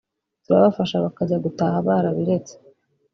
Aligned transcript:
turabafasha 0.43 0.95
bakajya 1.05 1.37
gutaha 1.45 1.77
barabiretse 1.87 2.53